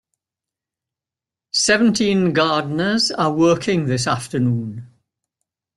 [1.53, 4.87] Seventeen gardeners are working this afternoon.